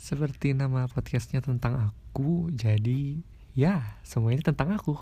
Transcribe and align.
seperti 0.00 0.56
nama 0.56 0.88
podcastnya 0.88 1.44
tentang 1.44 1.92
aku 1.92 2.48
jadi 2.56 3.20
ya 3.52 4.00
semuanya 4.00 4.48
tentang 4.48 4.72
aku. 4.72 4.96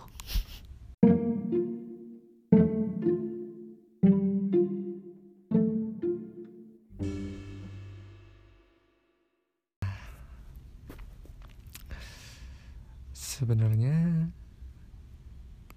Sebenarnya 13.15 14.35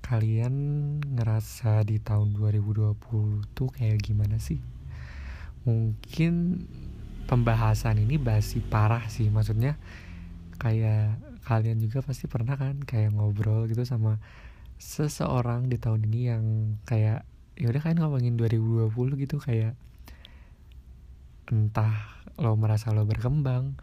kalian 0.02 0.56
ngerasa 1.14 1.86
di 1.86 2.02
tahun 2.02 2.34
2020 2.34 2.98
tuh 3.54 3.70
kayak 3.70 4.02
gimana 4.02 4.42
sih? 4.42 4.58
Mungkin 5.62 6.66
pembahasan 7.26 8.02
ini 8.02 8.22
basi 8.22 8.62
parah 8.62 9.06
sih. 9.12 9.28
Maksudnya 9.28 9.78
kayak 10.62 11.18
kalian 11.46 11.82
juga 11.82 12.06
pasti 12.06 12.30
pernah 12.30 12.54
kan 12.54 12.78
kayak 12.86 13.18
ngobrol 13.18 13.66
gitu 13.66 13.82
sama 13.82 14.22
seseorang 14.78 15.70
di 15.70 15.78
tahun 15.78 16.06
ini 16.10 16.22
yang 16.30 16.44
kayak 16.86 17.26
ya 17.58 17.66
udah 17.70 17.82
kan 17.82 17.98
ngomongin 17.98 18.38
2020 18.38 18.94
gitu 19.22 19.38
kayak 19.38 19.78
entah 21.52 22.22
lo 22.40 22.56
merasa 22.58 22.90
lo 22.96 23.06
berkembang 23.06 23.78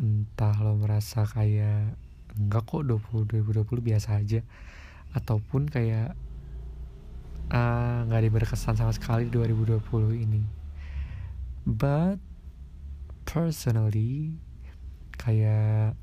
entah 0.00 0.56
lo 0.64 0.80
merasa 0.80 1.28
kayak 1.28 1.92
enggak 2.40 2.64
kok 2.64 2.86
20 2.86 3.28
2020 3.28 3.68
biasa 3.84 4.16
aja. 4.16 4.40
Ataupun 5.12 5.66
kayak 5.68 6.14
ah, 7.50 8.06
nggak 8.06 8.18
uh, 8.18 8.22
ada 8.22 8.30
berkesan 8.30 8.78
sama 8.78 8.94
sekali 8.94 9.26
2020 9.28 9.82
ini. 10.14 10.42
But 11.66 12.29
personally 13.24 14.34
kayak 15.16 15.94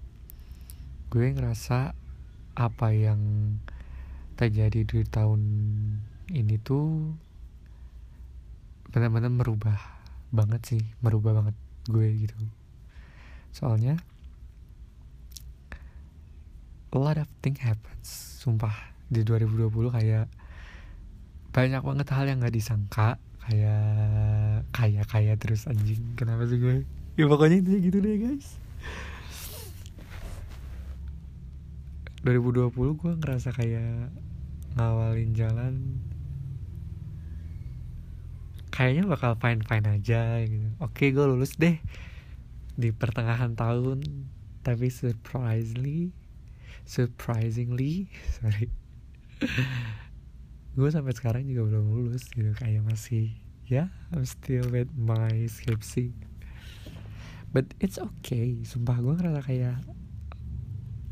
gue 1.07 1.26
ngerasa 1.34 1.96
apa 2.57 2.87
yang 2.93 3.21
terjadi 4.37 4.85
di 4.85 5.01
tahun 5.07 5.41
ini 6.34 6.62
tuh 6.62 7.15
benar-benar 8.91 9.32
merubah 9.34 9.79
banget 10.29 10.62
sih 10.65 10.84
merubah 10.99 11.37
banget 11.37 11.55
gue 11.87 12.07
gitu. 12.27 12.35
Soalnya 13.55 13.98
a 16.91 16.98
lot 16.98 17.18
of 17.18 17.29
thing 17.41 17.55
happens 17.57 18.09
sumpah. 18.43 18.74
Di 19.07 19.24
2020 19.24 19.71
kayak 19.96 20.27
banyak 21.55 21.81
banget 21.81 22.07
hal 22.12 22.26
yang 22.27 22.43
gak 22.43 22.54
disangka 22.54 23.15
kayak 23.48 24.67
kayak 24.76 25.05
kayak 25.07 25.35
terus 25.40 25.63
anjing. 25.71 26.03
Kenapa 26.20 26.43
sih 26.51 26.59
gue? 26.59 26.84
Ya 27.15 27.26
pokoknya 27.31 27.63
itu 27.63 27.90
gitu 27.90 27.98
deh 28.03 28.20
guys. 28.20 28.59
2020 32.27 32.75
gue 32.75 33.12
ngerasa 33.23 33.55
kayak 33.55 34.12
ngawalin 34.75 35.31
jalan. 35.31 35.73
Kayaknya 38.68 39.03
bakal 39.07 39.40
fine 39.40 39.63
fine 39.63 39.87
aja 39.95 40.43
gitu. 40.43 40.68
Oke 40.84 41.15
gue 41.15 41.23
lulus 41.23 41.55
deh 41.55 41.79
di 42.75 42.91
pertengahan 42.91 43.55
tahun. 43.55 44.03
Tapi 44.68 44.91
surprisingly 44.91 46.12
surprisingly 46.87 48.07
sorry 48.40 48.71
gue 50.78 50.90
sampai 50.94 51.14
sekarang 51.18 51.44
juga 51.50 51.74
belum 51.74 51.86
lulus 51.90 52.30
gitu 52.30 52.54
kayak 52.54 52.86
masih 52.86 53.34
ya 53.66 53.90
yeah, 53.90 54.14
I'm 54.14 54.24
still 54.30 54.70
with 54.70 54.94
my 54.94 55.50
skripsi 55.50 56.14
but 57.50 57.66
it's 57.82 57.98
okay 57.98 58.62
sumpah 58.62 59.02
gue 59.02 59.14
ngerasa 59.18 59.42
kayak 59.42 59.82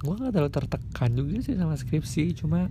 gue 0.05 0.13
gak 0.13 0.31
terlalu 0.37 0.53
tertekan 0.53 1.09
juga 1.17 1.41
sih 1.41 1.57
sama 1.57 1.73
skripsi 1.73 2.37
cuma 2.37 2.69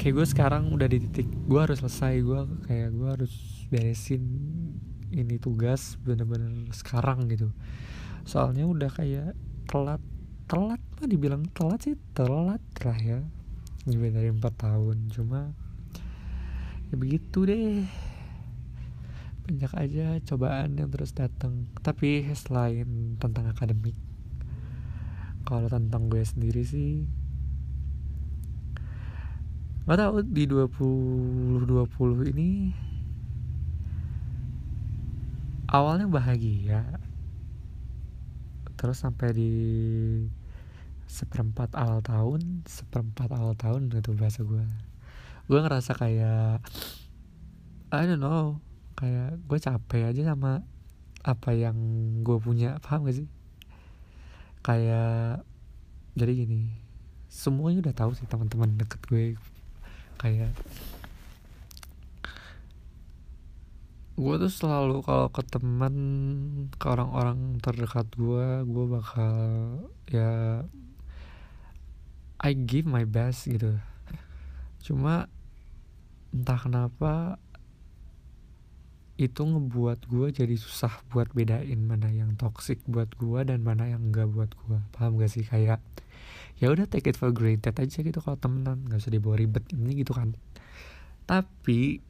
kayak 0.00 0.14
gue 0.18 0.26
sekarang 0.26 0.72
udah 0.72 0.88
di 0.88 0.98
titik 1.04 1.28
gue 1.46 1.60
harus 1.60 1.84
selesai 1.84 2.24
gue 2.24 2.40
kayak 2.66 2.88
gue 2.96 3.08
harus 3.12 3.32
beresin 3.68 4.24
ini 5.12 5.36
tugas 5.36 6.00
bener-bener 6.00 6.72
sekarang 6.72 7.28
gitu. 7.28 7.52
Soalnya 8.24 8.64
udah 8.64 8.88
kayak 8.88 9.36
telat 9.68 10.00
telat 10.48 10.80
mah 10.98 11.08
dibilang 11.08 11.46
telat 11.52 11.80
sih 11.84 11.96
telat 12.16 12.60
lah 12.84 12.98
ya 12.98 13.20
lebih 13.86 14.10
dari 14.14 14.28
empat 14.30 14.54
tahun. 14.58 15.10
Cuma 15.10 15.54
ya 16.90 16.94
begitu 16.94 17.46
deh. 17.46 17.86
Banyak 19.42 19.72
aja 19.74 20.06
cobaan 20.22 20.78
yang 20.78 20.90
terus 20.90 21.14
datang. 21.14 21.66
Tapi 21.82 22.30
selain 22.34 23.16
tentang 23.18 23.50
akademik 23.50 23.94
kalau 25.42 25.66
tentang 25.66 26.06
gue 26.06 26.22
sendiri 26.22 26.62
sih 26.62 27.02
nggak 29.82 29.98
tahu 29.98 30.22
di 30.22 30.46
2020 30.46 32.30
ini 32.30 32.70
awalnya 35.72 36.06
bahagia. 36.06 36.84
Terus 38.78 38.98
sampai 39.02 39.28
di 39.34 39.52
seperempat 41.12 41.76
awal 41.76 42.00
tahun 42.00 42.64
seperempat 42.64 43.28
awal 43.36 43.52
tahun 43.52 43.92
itu 43.92 44.16
bahasa 44.16 44.40
gue 44.40 44.64
gue 45.52 45.58
ngerasa 45.60 45.92
kayak 45.92 46.64
I 47.92 48.08
don't 48.08 48.24
know 48.24 48.64
kayak 48.96 49.36
gue 49.44 49.58
capek 49.60 50.08
aja 50.08 50.32
sama 50.32 50.64
apa 51.22 51.54
yang 51.54 51.76
gue 52.26 52.38
punya. 52.42 52.78
Paham 52.82 53.06
gak 53.06 53.22
sih? 53.22 53.28
Kayak 54.62 55.46
jadi 56.12 56.32
gini 56.44 56.68
semuanya 57.32 57.88
udah 57.88 57.94
tahu 57.96 58.12
sih 58.12 58.28
teman-teman 58.28 58.78
deket 58.78 59.00
gue. 59.08 59.24
Kayak 60.16 60.54
gue 64.12 64.34
tuh 64.38 64.52
selalu 64.52 65.02
kalau 65.02 65.32
ke 65.32 65.42
teman 65.48 65.94
ke 66.76 66.86
orang-orang 66.86 67.58
terdekat 67.64 68.06
gue 68.12 68.62
gue 68.68 68.84
bakal 68.86 69.34
ya 70.12 70.62
I 72.42 72.58
give 72.58 72.90
my 72.90 73.06
best 73.06 73.46
gitu. 73.46 73.78
Cuma 74.82 75.30
entah 76.34 76.58
kenapa 76.58 77.38
itu 79.14 79.38
ngebuat 79.46 80.10
gue 80.10 80.34
jadi 80.34 80.56
susah 80.58 80.90
buat 81.14 81.30
bedain 81.30 81.78
mana 81.86 82.10
yang 82.10 82.34
toxic 82.34 82.82
buat 82.90 83.06
gue 83.14 83.46
dan 83.46 83.62
mana 83.62 83.86
yang 83.86 84.10
enggak 84.10 84.26
buat 84.26 84.50
gue 84.50 84.78
paham 84.90 85.22
gak 85.22 85.30
sih? 85.30 85.46
Kayak 85.46 85.78
ya 86.58 86.74
udah 86.74 86.90
take 86.90 87.06
it 87.06 87.14
for 87.14 87.30
granted 87.30 87.78
aja 87.78 88.02
gitu 88.02 88.18
kalau 88.18 88.34
temenan. 88.34 88.82
Nggak 88.90 89.06
usah 89.06 89.14
dibawa 89.14 89.38
ribet 89.38 89.62
ini 89.70 90.02
gitu 90.02 90.10
kan. 90.10 90.34
Tapi 91.30 92.02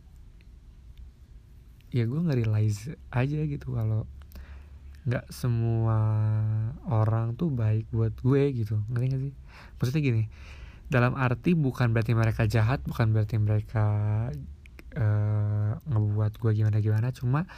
ya 1.92 2.08
gue 2.08 2.20
nggak 2.24 2.38
realize 2.40 2.88
aja 3.12 3.40
gitu 3.44 3.76
kalau 3.76 4.08
nggak 5.02 5.34
semua 5.34 5.98
orang 6.86 7.34
tuh 7.34 7.50
baik 7.50 7.90
buat 7.90 8.14
gue 8.22 8.42
gitu 8.54 8.78
ngerti 8.86 9.06
gak 9.10 9.22
sih? 9.26 9.34
Maksudnya 9.78 10.02
gini 10.02 10.22
dalam 10.86 11.16
arti 11.16 11.56
bukan 11.56 11.90
berarti 11.90 12.12
mereka 12.12 12.44
jahat 12.44 12.84
bukan 12.84 13.16
berarti 13.16 13.40
mereka 13.40 13.86
uh, 14.94 15.72
ngebuat 15.88 16.36
gue 16.36 16.52
gimana 16.52 16.78
gimana 16.84 17.08
cuma 17.10 17.48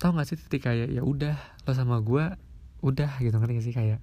tau 0.00 0.16
gak 0.16 0.26
sih 0.26 0.38
titik 0.40 0.66
kayak 0.66 0.90
ya 0.90 1.06
udah 1.06 1.38
lo 1.68 1.72
sama 1.76 2.02
gue 2.02 2.34
udah 2.82 3.10
gitu 3.22 3.34
ngerti 3.38 3.54
gak 3.54 3.66
sih? 3.66 3.74
Kayak 3.74 4.00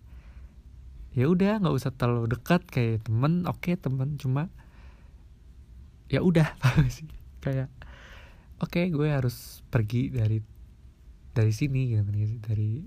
ya 1.16 1.32
udah 1.32 1.64
nggak 1.64 1.76
usah 1.76 1.96
terlalu 1.96 2.36
dekat 2.36 2.68
kayak 2.68 3.08
temen 3.08 3.47
oke 3.47 3.64
okay, 3.64 3.80
temen 3.80 4.20
cuma 4.20 4.52
ya 6.08 6.24
udah 6.24 6.47
sih? 6.96 7.08
Kayak 7.44 7.68
oke 8.64 8.72
okay, 8.72 8.88
gue 8.88 9.08
harus 9.12 9.64
pergi 9.68 10.12
dari 10.12 10.54
dari 11.35 11.51
sini 11.51 11.91
gitu 11.91 12.01
kan 12.07 12.16
dari 12.40 12.82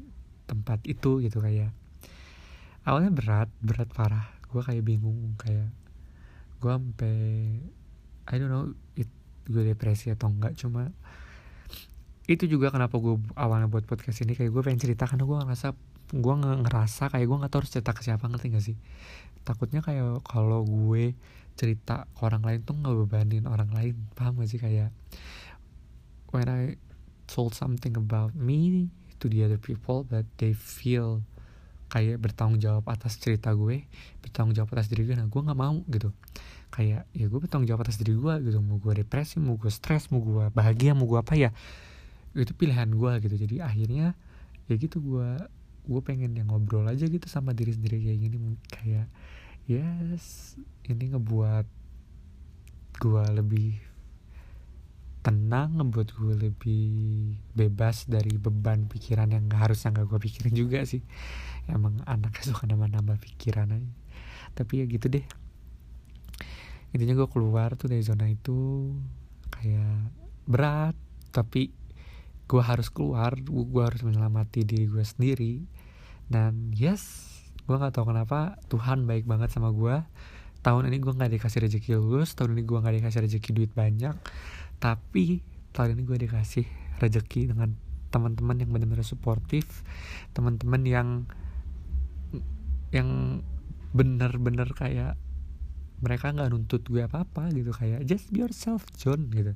tempat 0.49 0.81
itu 0.89 1.21
gitu 1.21 1.45
kayak 1.45 1.71
awalnya 2.89 3.13
berat 3.13 3.53
berat 3.61 3.93
parah. 3.93 4.27
Gue 4.49 4.65
kayak 4.65 4.81
bingung 4.81 5.37
kayak 5.37 5.69
gue 6.59 6.73
sampai 6.73 7.17
I 8.29 8.35
don't 8.41 8.49
know 8.49 8.73
it, 8.97 9.07
gue 9.45 9.63
depresi 9.63 10.09
atau 10.09 10.33
enggak 10.33 10.57
cuma 10.57 10.89
itu 12.29 12.45
juga 12.45 12.69
kenapa 12.69 13.01
gue 13.01 13.17
awalnya 13.41 13.73
buat 13.73 13.89
podcast 13.89 14.21
ini 14.21 14.37
kayak 14.37 14.53
gue 14.53 14.63
pengen 14.65 14.81
cerita 14.81 15.09
karena 15.09 15.25
gue 15.25 15.37
ngerasa 15.37 15.69
gue 16.13 16.35
ngerasa 16.65 17.13
kayak 17.13 17.25
gue 17.25 17.37
nggak 17.41 17.53
tahu 17.53 17.61
harus 17.65 17.73
cerita 17.73 17.93
ke 17.97 18.01
siapa 18.05 18.25
ngerti 18.29 18.47
gak 18.53 18.65
sih? 18.65 18.77
Takutnya 19.45 19.81
kayak 19.81 20.25
kalau 20.25 20.65
gue 20.65 21.17
cerita 21.57 22.05
ke 22.13 22.21
orang 22.25 22.45
lain 22.45 22.61
tuh 22.65 22.77
nggak 22.77 22.97
bebanin 23.05 23.45
orang 23.49 23.73
lain 23.73 23.97
paham 24.13 24.41
gak 24.41 24.49
sih? 24.49 24.61
Kayak 24.61 24.93
when 26.33 26.49
I 26.49 26.77
told 27.29 27.53
something 27.53 27.95
about 27.95 28.33
me 28.33 28.89
to 29.21 29.29
the 29.29 29.45
other 29.45 29.61
people 29.61 30.09
that 30.09 30.25
they 30.41 30.57
feel 30.57 31.21
kayak 31.89 32.21
bertanggung 32.21 32.61
jawab 32.61 32.85
atas 32.89 33.17
cerita 33.17 33.49
gue 33.57 33.89
bertanggung 34.21 34.53
jawab 34.53 34.77
atas 34.77 34.93
diri 34.93 35.09
gue. 35.09 35.17
Nah 35.17 35.25
gue 35.25 35.41
nggak 35.41 35.59
mau 35.59 35.81
gitu. 35.89 36.13
Kayak 36.69 37.09
ya 37.17 37.27
gue 37.29 37.41
bertanggung 37.41 37.69
jawab 37.69 37.89
atas 37.89 37.97
diri 37.97 38.13
gue 38.13 38.35
gitu. 38.45 38.59
Mau 38.61 38.77
gue 38.77 39.05
depresi 39.05 39.41
mau 39.41 39.57
gue 39.57 39.73
stres 39.73 40.13
mau 40.13 40.21
gue 40.21 40.53
bahagia 40.53 40.93
mau 40.93 41.09
gue 41.09 41.19
apa 41.21 41.35
ya 41.37 41.51
itu 42.37 42.53
pilihan 42.53 42.89
gue 42.93 43.13
gitu. 43.25 43.35
Jadi 43.49 43.57
akhirnya 43.65 44.13
ya 44.69 44.75
gitu 44.77 45.01
gue 45.01 45.29
gue 45.89 46.01
pengen 46.05 46.37
yang 46.37 46.53
ngobrol 46.53 46.85
aja 46.85 47.09
gitu 47.09 47.25
sama 47.25 47.57
diri 47.57 47.73
sendiri 47.73 48.05
kayak 48.05 48.19
gini. 48.21 48.37
Kayak 48.69 49.09
yes 49.65 50.57
ini 50.85 51.17
ngebuat 51.17 51.65
gue 53.01 53.25
lebih 53.33 53.88
tenang 55.19 55.79
ngebuat 55.79 56.09
gue 56.15 56.35
lebih 56.49 56.87
bebas 57.53 58.07
dari 58.07 58.39
beban 58.39 58.87
pikiran 58.87 59.35
yang 59.35 59.51
gak 59.51 59.71
harusnya 59.71 59.91
gak 59.91 60.07
gue 60.07 60.21
pikirin 60.23 60.55
juga 60.55 60.87
sih. 60.87 61.03
Emang 61.67 62.01
anaknya 62.07 62.55
suka 62.55 62.65
nambah-nambah 62.71 63.19
pikiran 63.19 63.75
aja. 63.75 63.93
Tapi 64.55 64.83
ya 64.83 64.85
gitu 64.87 65.11
deh. 65.11 65.27
Intinya 66.95 67.15
gue 67.19 67.29
keluar 67.29 67.75
tuh 67.75 67.91
dari 67.91 68.01
zona 68.01 68.31
itu 68.31 68.91
kayak 69.53 70.15
berat 70.49 70.97
tapi 71.35 71.75
gue 72.49 72.63
harus 72.65 72.89
keluar 72.89 73.37
gue 73.45 73.83
harus 73.85 74.01
menyelamati 74.07 74.65
diri 74.65 74.87
gue 74.87 75.05
sendiri. 75.05 75.67
Dan 76.31 76.73
yes 76.73 77.29
gue 77.69 77.77
nggak 77.77 78.01
tahu 78.01 78.17
kenapa 78.17 78.57
Tuhan 78.73 79.05
baik 79.05 79.29
banget 79.29 79.53
sama 79.53 79.69
gue 79.77 80.01
tahun 80.65 80.91
ini 80.91 80.99
gue 81.05 81.13
nggak 81.13 81.33
dikasih 81.39 81.69
rezeki 81.69 82.01
lulus 82.01 82.33
tahun 82.33 82.57
ini 82.57 82.63
gue 82.65 82.79
nggak 82.81 82.95
dikasih 83.03 83.21
rezeki 83.29 83.51
duit 83.53 83.73
banyak 83.77 84.17
tapi 84.79 85.43
tahun 85.75 85.99
ini 85.99 86.03
gue 86.07 86.19
dikasih 86.27 86.67
rezeki 86.99 87.55
dengan 87.55 87.75
teman-teman 88.09 88.57
yang 88.57 88.71
benar-benar 88.73 89.05
suportif 89.05 89.85
teman-teman 90.33 90.83
yang 90.89 91.09
yang 92.89 93.43
benar-benar 93.93 94.73
kayak 94.73 95.21
mereka 95.99 96.31
nggak 96.31 96.51
nuntut 96.55 96.83
gue 96.87 97.03
apa-apa 97.03 97.51
gitu. 97.53 97.75
Kayak 97.75 98.07
just 98.07 98.31
be 98.31 98.43
yourself 98.43 98.87
John 98.95 99.29
gitu. 99.35 99.55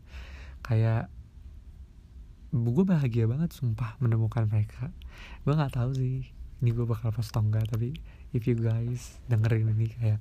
Kayak 0.62 1.08
gue 2.52 2.84
bahagia 2.84 3.24
banget 3.30 3.54
sumpah 3.54 3.96
menemukan 4.02 4.44
mereka. 4.50 4.90
Gue 5.46 5.54
nggak 5.54 5.78
tahu 5.78 5.90
sih 5.96 6.28
ini 6.62 6.70
gue 6.70 6.86
bakal 6.86 7.10
post 7.10 7.34
atau 7.34 7.66
tapi 7.66 7.94
if 8.30 8.46
you 8.46 8.54
guys 8.54 9.18
dengerin 9.26 9.74
ini 9.74 9.90
kayak 9.98 10.20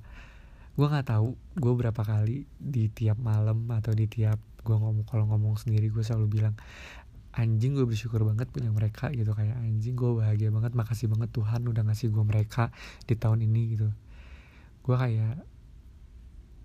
gue 0.74 0.86
nggak 0.88 1.06
tahu 1.12 1.38
gue 1.54 1.72
berapa 1.76 2.02
kali 2.02 2.48
di 2.58 2.90
tiap 2.90 3.20
malam 3.20 3.68
atau 3.70 3.94
di 3.94 4.10
tiap 4.10 4.40
gue 4.62 4.76
ngomong 4.78 5.06
kalau 5.06 5.26
ngomong 5.26 5.58
sendiri 5.58 5.90
gue 5.90 6.02
selalu 6.02 6.40
bilang 6.40 6.54
anjing 7.32 7.72
gue 7.72 7.88
bersyukur 7.88 8.20
banget 8.28 8.52
punya 8.52 8.68
mereka 8.68 9.08
gitu. 9.10 9.32
Kayak 9.32 9.56
anjing 9.58 9.96
gue 9.96 10.10
bahagia 10.20 10.52
banget 10.52 10.72
makasih 10.76 11.08
banget 11.08 11.32
Tuhan 11.32 11.60
udah 11.64 11.82
ngasih 11.88 12.12
gue 12.12 12.24
mereka 12.24 12.68
di 13.08 13.14
tahun 13.16 13.44
ini 13.44 13.62
gitu. 13.76 13.88
Gue 14.84 14.96
kayak 14.96 15.40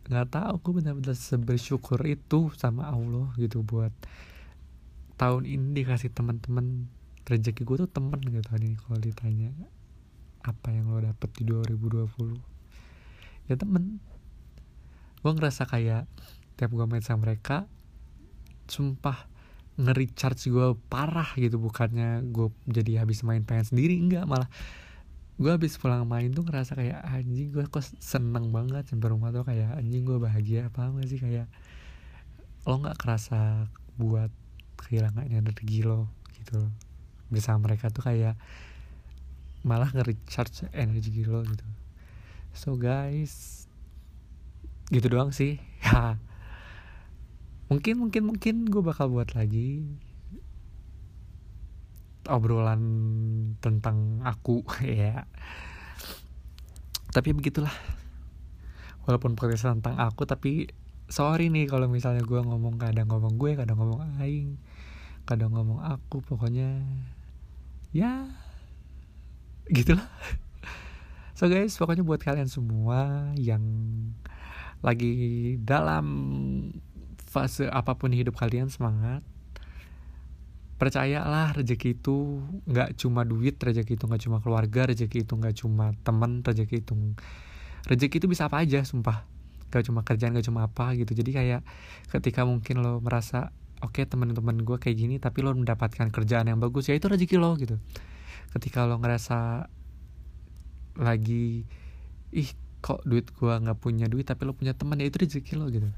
nggak 0.07 0.27
tahu 0.31 0.53
gue 0.63 0.73
benar-benar 0.83 1.19
sebersyukur 1.19 1.99
itu 2.07 2.51
sama 2.55 2.87
Allah 2.87 3.27
gitu 3.35 3.63
buat 3.63 3.91
tahun 5.19 5.43
ini 5.47 5.83
dikasih 5.83 6.11
teman-teman. 6.11 6.91
Rezeki 7.27 7.67
gue 7.67 7.83
tuh 7.83 7.91
temen 7.91 8.19
gitu 8.23 8.39
tahun 8.39 8.63
ini 8.63 8.77
kalau 8.79 8.99
ditanya 9.03 9.51
apa 10.47 10.71
yang 10.71 10.87
lo 10.87 11.03
dapet 11.03 11.27
di 11.35 11.43
2020 11.43 13.51
ya 13.51 13.55
temen. 13.55 13.99
Gue 15.23 15.31
ngerasa 15.35 15.67
kayak 15.67 16.07
tiap 16.55 16.71
gue 16.71 16.87
main 16.87 17.03
sama 17.03 17.27
mereka 17.27 17.67
sumpah 18.67 19.27
nge-recharge 19.77 20.49
gue 20.49 20.73
parah 20.89 21.29
gitu 21.37 21.61
bukannya 21.61 22.25
gue 22.33 22.49
jadi 22.65 23.05
habis 23.05 23.21
main 23.21 23.45
pengen 23.45 23.65
sendiri 23.65 23.93
enggak 23.97 24.25
malah 24.25 24.49
gue 25.37 25.51
habis 25.53 25.77
pulang 25.77 26.01
main 26.09 26.33
tuh 26.33 26.41
ngerasa 26.41 26.73
kayak 26.73 26.97
anjing 27.05 27.53
gue 27.53 27.65
kok 27.69 27.85
seneng 28.01 28.49
banget 28.49 28.89
sampai 28.89 29.13
rumah 29.13 29.29
tuh 29.29 29.45
kayak 29.45 29.77
anjing 29.77 30.01
gue 30.01 30.17
bahagia 30.17 30.73
apa 30.73 30.89
gak 30.89 31.07
sih 31.07 31.21
kayak 31.21 31.45
lo 32.65 32.81
nggak 32.81 32.97
kerasa 32.97 33.69
buat 34.01 34.33
kehilangan 34.81 35.29
energi 35.29 35.85
lo 35.85 36.09
gitu 36.41 36.67
bersama 37.29 37.69
mereka 37.69 37.93
tuh 37.93 38.01
kayak 38.01 38.33
malah 39.67 39.91
nge-recharge 39.91 40.71
energi 40.71 41.27
lo 41.27 41.43
gitu. 41.43 41.65
So 42.55 42.79
guys 42.79 43.67
gitu 44.89 45.11
doang 45.11 45.35
sih. 45.35 45.59
ya 45.83 46.17
mungkin 47.67 47.99
mungkin 47.99 48.23
mungkin 48.27 48.55
gue 48.71 48.79
bakal 48.79 49.11
buat 49.11 49.35
lagi 49.35 49.83
obrolan 52.27 52.83
tentang 53.63 54.21
aku 54.21 54.61
ya. 54.83 55.25
Tapi 57.15 57.33
begitulah. 57.33 57.73
Walaupun 59.07 59.39
podcast 59.39 59.71
tentang 59.71 59.95
aku 59.95 60.27
tapi 60.27 60.67
sorry 61.07 61.47
nih 61.47 61.71
kalau 61.71 61.87
misalnya 61.87 62.19
gue 62.27 62.43
ngomong 62.43 62.75
kadang 62.75 63.07
ngomong 63.07 63.39
gue 63.39 63.55
kadang 63.55 63.79
ngomong 63.79 64.19
aing 64.19 64.59
kadang 65.23 65.55
ngomong 65.55 65.79
aku 65.79 66.19
pokoknya 66.19 66.83
ya 67.95 68.27
gitulah. 69.71 70.07
So 71.39 71.47
guys 71.47 71.79
pokoknya 71.79 72.03
buat 72.03 72.19
kalian 72.19 72.51
semua 72.51 73.31
yang 73.39 73.63
lagi 74.83 75.55
dalam 75.63 76.05
fase 77.37 77.69
apa 77.69 77.93
pun 77.93 78.09
hidup 78.09 78.33
kalian 78.33 78.73
semangat. 78.73 79.21
Percayalah 80.81 81.53
rezeki 81.53 82.01
itu 82.01 82.41
nggak 82.65 82.97
cuma 82.97 83.21
duit 83.21 83.61
rezeki 83.61 83.93
itu 83.97 84.05
nggak 84.09 84.21
cuma 84.25 84.37
keluarga 84.41 84.89
rezeki 84.89 85.25
itu 85.25 85.33
nggak 85.37 85.55
cuma 85.61 85.93
teman 86.01 86.41
rezeki 86.41 86.81
itu 86.81 86.93
rezeki 87.85 88.25
itu 88.25 88.27
bisa 88.29 88.49
apa 88.49 88.65
aja 88.65 88.81
sumpah. 88.81 89.29
Gak 89.67 89.83
cuma 89.83 89.99
kerjaan 90.01 90.31
gak 90.31 90.47
cuma 90.47 90.63
apa 90.63 90.95
gitu. 90.95 91.11
Jadi 91.11 91.35
kayak 91.35 91.61
ketika 92.07 92.47
mungkin 92.47 92.79
lo 92.81 93.03
merasa 93.03 93.51
oke 93.83 94.01
okay, 94.01 94.05
teman-teman 94.07 94.63
gue 94.63 94.79
kayak 94.79 94.97
gini 94.97 95.15
tapi 95.19 95.43
lo 95.43 95.51
mendapatkan 95.53 96.07
kerjaan 96.09 96.47
yang 96.49 96.57
bagus 96.57 96.89
ya 96.89 96.97
itu 96.97 97.05
rezeki 97.05 97.37
lo 97.37 97.53
gitu. 97.59 97.77
Ketika 98.55 98.87
lo 98.89 98.97
ngerasa 98.97 99.69
lagi 100.97 101.67
ih 102.33 102.49
kok 102.81 103.05
duit 103.05 103.29
gue 103.33 103.53
nggak 103.53 103.77
punya 103.77 104.09
duit 104.09 104.25
tapi 104.25 104.47
lo 104.47 104.57
punya 104.57 104.73
teman 104.73 104.97
ya 104.97 105.05
itu 105.09 105.19
rezeki 105.21 105.53
lo 105.59 105.69
gitu 105.69 105.89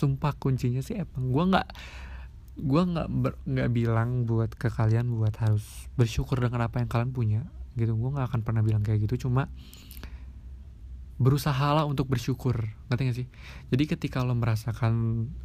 sumpah 0.00 0.32
kuncinya 0.40 0.80
sih 0.80 0.96
emang. 0.96 1.28
Gue 1.28 1.44
nggak 1.52 1.68
gue 2.60 2.82
nggak 2.82 3.08
nggak 3.44 3.68
bilang 3.72 4.24
buat 4.24 4.52
ke 4.56 4.72
kalian 4.72 5.12
buat 5.16 5.32
harus 5.40 5.64
bersyukur 5.96 6.40
dengan 6.40 6.64
apa 6.64 6.80
yang 6.80 6.88
kalian 6.88 7.12
punya 7.12 7.40
gitu. 7.76 7.92
Gue 7.92 8.10
nggak 8.16 8.32
akan 8.32 8.40
pernah 8.40 8.64
bilang 8.64 8.80
kayak 8.80 9.04
gitu. 9.04 9.28
Cuma 9.28 9.52
berusaha 11.20 11.76
lah 11.76 11.84
untuk 11.84 12.08
bersyukur. 12.08 12.56
Ngerti 12.88 13.02
gak 13.04 13.16
sih? 13.20 13.28
Jadi 13.68 13.84
ketika 13.84 14.24
lo 14.24 14.32
merasakan 14.32 14.92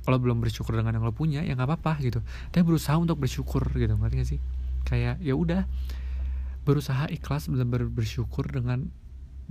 lo 0.07 0.17
belum 0.17 0.39
bersyukur 0.39 0.79
dengan 0.79 0.95
yang 0.95 1.03
lo 1.03 1.11
punya 1.11 1.43
ya 1.43 1.51
nggak 1.51 1.67
apa-apa 1.67 1.99
gitu. 1.99 2.23
Tapi 2.55 2.63
berusaha 2.63 2.95
untuk 2.95 3.19
bersyukur 3.19 3.67
gitu. 3.75 3.91
Ngerti 3.91 4.15
gak 4.15 4.29
sih? 4.31 4.39
Kayak 4.87 5.19
ya 5.19 5.35
udah 5.35 5.67
berusaha 6.63 7.11
ikhlas 7.11 7.51
benar-benar 7.51 7.91
bersyukur 7.91 8.47
dengan 8.47 8.87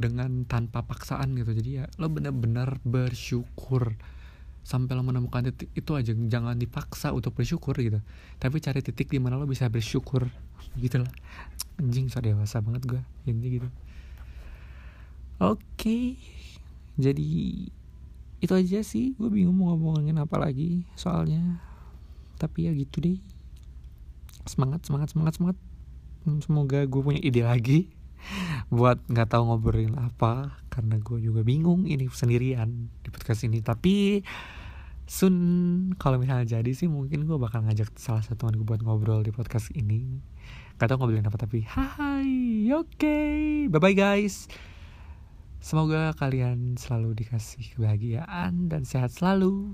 dengan 0.00 0.48
tanpa 0.48 0.88
paksaan 0.88 1.36
gitu. 1.36 1.52
Jadi 1.52 1.70
ya 1.76 1.84
lo 2.00 2.08
benar-benar 2.08 2.80
bersyukur 2.82 3.92
sampai 4.64 4.96
lo 4.96 5.04
menemukan 5.04 5.44
titik 5.52 5.70
itu 5.76 5.92
aja. 5.92 6.10
Jangan 6.16 6.56
dipaksa 6.56 7.12
untuk 7.12 7.36
bersyukur 7.36 7.76
gitu. 7.76 8.00
Tapi 8.40 8.56
cari 8.58 8.80
titik 8.80 9.12
di 9.12 9.20
mana 9.20 9.36
lo 9.36 9.44
bisa 9.44 9.68
bersyukur. 9.68 10.26
Gitu 10.80 10.98
lah. 10.98 11.12
Anjing 11.78 12.08
so 12.08 12.18
dewasa 12.24 12.64
banget 12.64 12.88
gue 12.88 13.02
ini 13.28 13.60
gitu. 13.60 13.68
Oke. 15.38 15.60
Okay. 15.76 16.04
jadi 16.96 17.28
itu 18.40 18.52
aja 18.56 18.80
sih. 18.80 19.12
Gue 19.20 19.28
bingung 19.28 19.60
mau 19.60 19.76
ngomongin 19.76 20.16
apa 20.16 20.40
lagi 20.40 20.88
soalnya. 20.96 21.60
Tapi 22.40 22.66
ya 22.66 22.72
gitu 22.72 23.04
deh. 23.04 23.20
Semangat 24.48 24.88
semangat 24.88 25.12
semangat 25.12 25.36
semangat. 25.36 25.58
Hmm, 26.24 26.40
semoga 26.40 26.88
gue 26.88 27.00
punya 27.04 27.20
ide 27.20 27.44
lagi 27.44 27.92
buat 28.72 29.00
nggak 29.06 29.28
tahu 29.30 29.42
ngobrolin 29.48 29.94
apa 30.00 30.58
karena 30.72 30.98
gue 30.98 31.18
juga 31.20 31.40
bingung 31.46 31.86
ini 31.86 32.08
sendirian 32.10 32.88
di 33.04 33.08
podcast 33.12 33.44
ini. 33.44 33.60
Tapi 33.60 34.24
soon 35.04 35.36
kalau 36.00 36.16
misalnya 36.16 36.58
jadi 36.58 36.70
sih 36.72 36.88
mungkin 36.88 37.28
gue 37.28 37.36
bakal 37.36 37.64
ngajak 37.68 37.92
salah 38.00 38.24
satu 38.24 38.44
teman 38.44 38.56
gue 38.56 38.66
buat 38.66 38.82
ngobrol 38.82 39.22
di 39.22 39.32
podcast 39.32 39.70
ini. 39.76 40.20
Gak 40.80 40.90
tau 40.90 40.98
ngobrolin 40.98 41.26
apa 41.28 41.38
tapi 41.38 41.62
hai 41.68 42.66
oke 42.74 42.90
okay. 42.98 43.70
bye 43.70 43.78
bye 43.78 43.94
guys. 43.94 44.50
Semoga 45.64 46.12
kalian 46.20 46.76
selalu 46.76 47.24
dikasih 47.24 47.72
kebahagiaan 47.72 48.68
dan 48.68 48.84
sehat 48.84 49.16
selalu 49.16 49.72